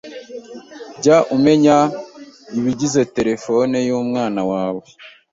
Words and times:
Jya 1.01 1.17
umenya 1.35 1.77
ibigize 2.57 3.01
terefone 3.15 3.75
y’umwana 3.87 4.41
wawe 4.51 4.83